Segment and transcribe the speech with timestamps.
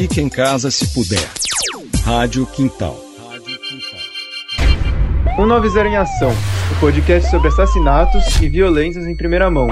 [0.00, 1.28] Fique em casa se puder.
[2.02, 2.98] Rádio Quintal.
[5.36, 6.30] 190 em Ação,
[6.74, 9.68] o podcast sobre assassinatos e violências em primeira mão.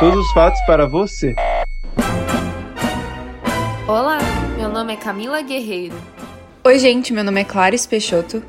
[0.00, 1.36] Todos os fatos para você.
[3.86, 4.18] Olá,
[4.56, 5.94] meu nome é Camila Guerreiro.
[6.64, 8.42] Oi, gente, meu nome é Clarice Peixoto.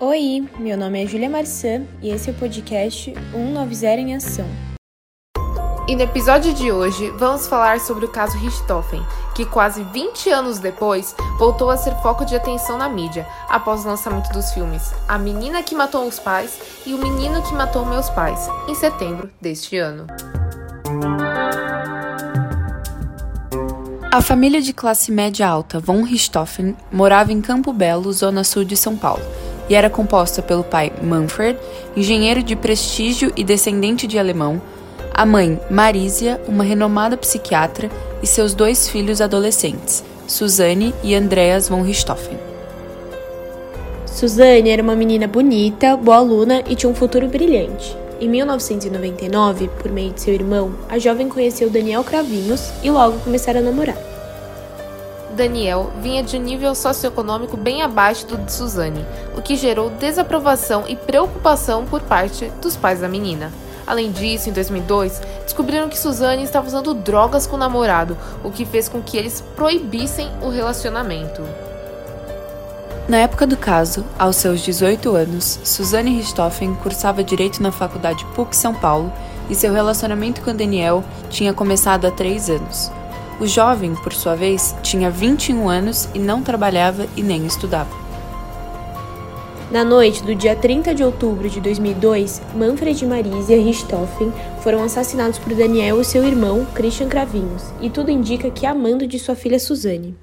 [0.00, 4.73] Oi, meu nome é Julia Marçã e esse é o podcast 190 em Ação.
[5.86, 9.02] E no episódio de hoje vamos falar sobre o caso Richthofen,
[9.34, 13.88] que quase 20 anos depois voltou a ser foco de atenção na mídia, após o
[13.88, 18.08] lançamento dos filmes A Menina que Matou os Pais e O Menino que Matou Meus
[18.08, 20.06] Pais, em setembro deste ano.
[24.10, 28.74] A família de classe média alta von Richthofen morava em Campo Belo, zona sul de
[28.76, 29.22] São Paulo,
[29.68, 31.58] e era composta pelo pai Manfred,
[31.94, 34.62] engenheiro de prestígio e descendente de alemão,
[35.14, 37.88] a mãe, Marísia, uma renomada psiquiatra,
[38.20, 42.36] e seus dois filhos adolescentes, Suzanne e Andreas von Richthofen.
[44.06, 47.96] Suzanne era uma menina bonita, boa aluna e tinha um futuro brilhante.
[48.20, 53.60] Em 1999, por meio de seu irmão, a jovem conheceu Daniel Cravinhos e logo começaram
[53.60, 53.98] a namorar.
[55.36, 59.04] Daniel vinha de um nível socioeconômico bem abaixo do de Suzanne,
[59.36, 63.52] o que gerou desaprovação e preocupação por parte dos pais da menina.
[63.86, 68.64] Além disso, em 2002, descobriram que Suzane estava usando drogas com o namorado, o que
[68.64, 71.42] fez com que eles proibissem o relacionamento.
[73.06, 78.56] Na época do caso, aos seus 18 anos, Suzane Richthofen cursava Direito na Faculdade PUC
[78.56, 79.12] São Paulo
[79.50, 82.90] e seu relacionamento com Daniel tinha começado há três anos.
[83.38, 88.03] O jovem, por sua vez, tinha 21 anos e não trabalhava e nem estudava.
[89.70, 94.30] Na noite do dia 30 de outubro de 2002, Manfred e Marisia Richthofen
[94.62, 99.06] foram assassinados por Daniel e seu irmão, Christian Cravinhos, e tudo indica que é amando
[99.06, 100.16] de sua filha Suzane.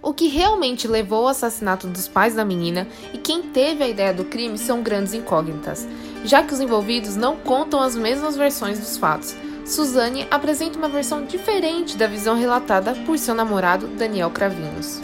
[0.00, 4.14] O que realmente levou ao assassinato dos pais da menina e quem teve a ideia
[4.14, 5.86] do crime são grandes incógnitas,
[6.24, 9.34] já que os envolvidos não contam as mesmas versões dos fatos.
[9.64, 15.02] Suzane apresenta uma versão diferente da visão relatada por seu namorado Daniel Cravinhos.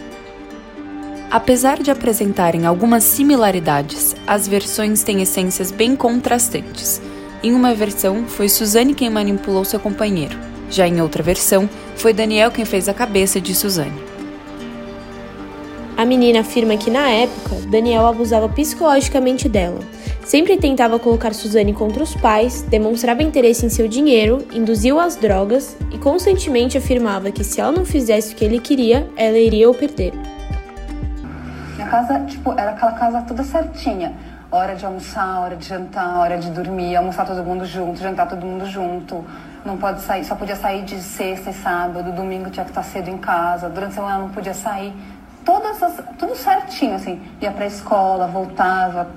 [1.32, 7.00] Apesar de apresentarem algumas similaridades, as versões têm essências bem contrastantes.
[7.42, 10.38] Em uma versão, foi Suzane quem manipulou seu companheiro.
[10.68, 13.98] Já em outra versão, foi Daniel quem fez a cabeça de Suzane.
[15.96, 19.80] A menina afirma que na época, Daniel abusava psicologicamente dela.
[20.26, 25.78] Sempre tentava colocar Suzane contra os pais, demonstrava interesse em seu dinheiro, induziu as drogas
[25.90, 29.74] e constantemente afirmava que se ela não fizesse o que ele queria, ela iria o
[29.74, 30.12] perder
[31.92, 34.14] casa, tipo, era aquela casa toda certinha.
[34.50, 38.46] Hora de almoçar, hora de jantar, hora de dormir, almoçar todo mundo junto, jantar todo
[38.46, 39.22] mundo junto.
[39.62, 43.08] Não pode sair, só podia sair de sexta e sábado, domingo tinha que estar cedo
[43.08, 44.94] em casa, durante a semana não podia sair.
[45.44, 47.20] Todas as, tudo certinho, assim.
[47.42, 49.08] Ia pra escola, voltava,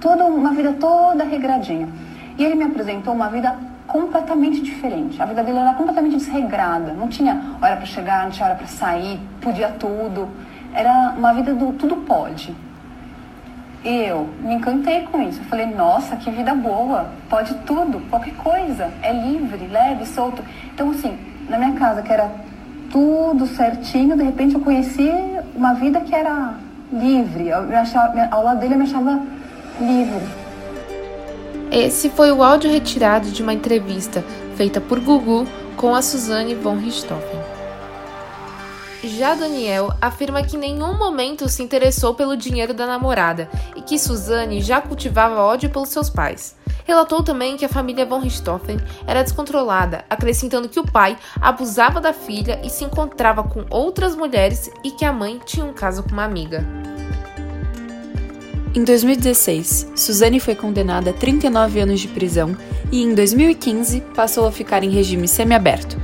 [0.00, 1.88] toda uma vida toda regradinha.
[2.36, 3.56] E ele me apresentou uma vida
[3.86, 5.22] completamente diferente.
[5.22, 6.92] A vida dele era completamente desregrada.
[6.92, 10.28] Não tinha hora para chegar, não tinha hora para sair, podia tudo
[10.74, 12.54] era uma vida do tudo pode.
[13.84, 15.40] Eu me encantei com isso.
[15.40, 20.42] Eu falei, nossa, que vida boa, pode tudo, qualquer coisa, é livre, leve, solto.
[20.72, 21.16] Então, assim,
[21.48, 22.30] na minha casa, que era
[22.90, 25.10] tudo certinho, de repente eu conheci
[25.54, 26.54] uma vida que era
[26.92, 27.48] livre.
[27.48, 29.20] Eu achava, ao lado dele eu me achava
[29.80, 30.22] livre.
[31.70, 34.24] Esse foi o áudio retirado de uma entrevista
[34.56, 35.46] feita por Gugu
[35.76, 37.53] com a Suzane von Richthofen.
[39.06, 43.98] Já Daniel afirma que em nenhum momento se interessou pelo dinheiro da namorada e que
[43.98, 46.56] Suzane já cultivava ódio pelos seus pais.
[46.86, 52.14] Relatou também que a família von Richthofen era descontrolada, acrescentando que o pai abusava da
[52.14, 56.10] filha e se encontrava com outras mulheres e que a mãe tinha um caso com
[56.10, 56.64] uma amiga.
[58.74, 62.56] Em 2016, Suzane foi condenada a 39 anos de prisão
[62.90, 65.96] e, em 2015, passou a ficar em regime semiaberto,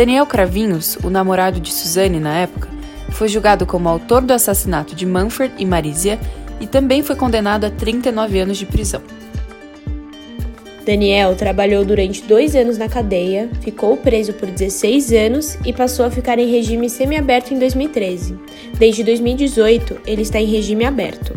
[0.00, 2.70] Daniel Cravinhos, o namorado de Suzane na época,
[3.10, 6.18] foi julgado como autor do assassinato de Manfred e Marisia
[6.58, 9.02] e também foi condenado a 39 anos de prisão.
[10.86, 16.10] Daniel trabalhou durante dois anos na cadeia, ficou preso por 16 anos e passou a
[16.10, 18.38] ficar em regime semiaberto em 2013.
[18.78, 21.34] Desde 2018, ele está em regime aberto.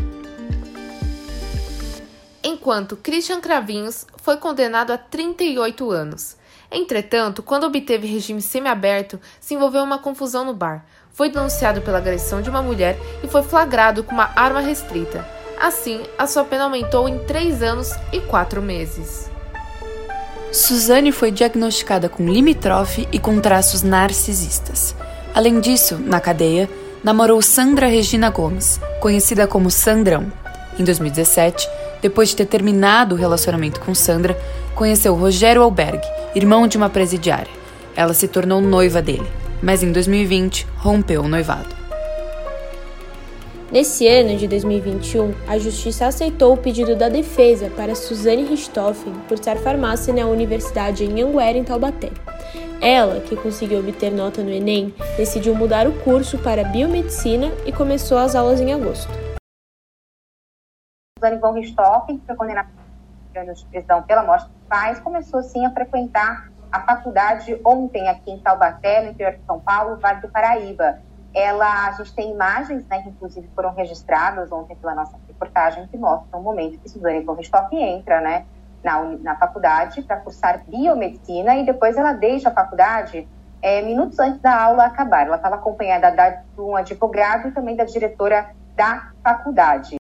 [2.41, 6.41] Enquanto Christian Cravinhos foi condenado a 38 anos.
[6.73, 10.83] Entretanto, quando obteve regime semiaberto, se envolveu uma confusão no bar.
[11.13, 15.23] Foi denunciado pela agressão de uma mulher e foi flagrado com uma arma restrita.
[15.61, 19.29] Assim, a sua pena aumentou em 3 anos e 4 meses.
[20.51, 24.95] Suzane foi diagnosticada com limitrofe e com traços narcisistas.
[25.33, 26.67] Além disso, na cadeia,
[27.03, 30.31] namorou Sandra Regina Gomes, conhecida como Sandrão.
[30.79, 31.69] Em 2017,
[32.03, 34.37] depois de ter terminado o relacionamento com Sandra,
[34.75, 36.01] conheceu Rogério Alberg,
[36.35, 37.49] irmão de uma presidiária.
[37.95, 39.25] Ela se tornou noiva dele,
[39.61, 41.73] mas em 2020 rompeu o noivado.
[43.71, 49.57] Nesse ano de 2021, a Justiça aceitou o pedido da defesa para Suzane Richthofen cursar
[49.57, 52.11] farmácia na Universidade em Anguera, em Taubaté.
[52.81, 58.17] Ela, que conseguiu obter nota no Enem, decidiu mudar o curso para biomedicina e começou
[58.17, 59.22] as aulas em agosto.
[61.39, 62.69] Von Richthofen, que foi condenada
[63.35, 68.07] a anos de prisão pela morte dos pais, começou sim a frequentar a faculdade ontem
[68.09, 70.99] aqui em Taubaté, no interior de São Paulo, Vale do Paraíba.
[71.33, 75.97] Ela, a gente tem imagens, né, que inclusive foram registradas ontem pela nossa reportagem, que
[75.97, 78.45] mostram o momento que Suzane Richthofen entra, né,
[78.83, 83.27] na, na faculdade para cursar biomedicina e depois ela deixa a faculdade
[83.61, 85.25] é, minutos antes da aula acabar.
[85.25, 89.95] Ela estava acompanhada da, de um advogado e também da diretora da faculdade.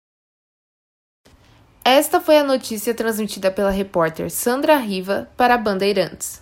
[1.85, 6.39] Esta foi a notícia transmitida pela repórter Sandra Riva para Bandeirantes.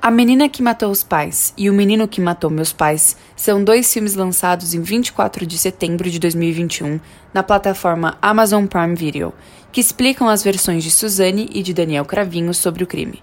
[0.00, 3.92] A Menina que Matou os Pais e O Menino que Matou Meus Pais são dois
[3.92, 6.98] filmes lançados em 24 de setembro de 2021
[7.34, 9.34] na plataforma Amazon Prime Video,
[9.70, 13.22] que explicam as versões de Suzane e de Daniel Cravinho sobre o crime.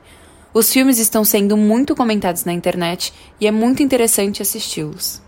[0.53, 3.11] Os filmes estão sendo muito comentados na internet
[3.41, 5.22] e é muito interessante assisti-los.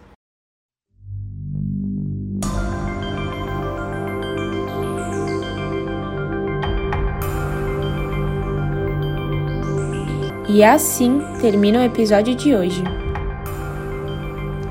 [10.47, 12.83] E assim termina o episódio de hoje.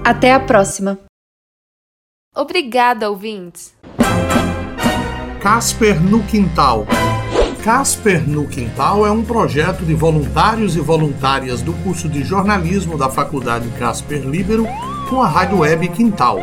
[0.05, 1.01] Até a próxima.
[2.35, 3.75] Obrigada, ouvintes.
[5.41, 6.87] Casper no Quintal.
[7.65, 13.11] Casper no Quintal é um projeto de voluntários e voluntárias do curso de jornalismo da
[13.11, 14.67] Faculdade Casper Libero
[15.09, 16.39] com a rádio web Quintal.